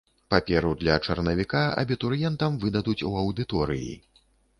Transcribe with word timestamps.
Паперу 0.33 0.69
для 0.79 0.95
чарнавіка 1.07 1.61
абітурыентам 1.81 2.57
выдадуць 2.65 3.05
у 3.11 3.13
аўдыторыі. 3.25 3.93